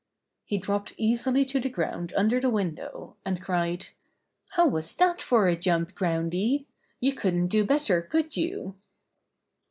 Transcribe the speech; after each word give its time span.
He 0.45 0.57
dropped 0.57 0.93
easily 0.97 1.45
to 1.45 1.59
the 1.59 1.69
ground 1.69 2.11
under 2.17 2.39
the 2.39 2.49
window, 2.49 3.17
and 3.23 3.39
cried: 3.39 3.89
^^How 4.57 4.67
was 4.71 4.95
that 4.95 5.21
for 5.21 5.47
a 5.47 5.55
jump, 5.55 5.93
Groundy! 5.93 6.65
You 6.99 7.13
couldn't 7.13 7.49
do 7.49 7.63
better, 7.63 8.01
could 8.01 8.35
you?" 8.35 8.73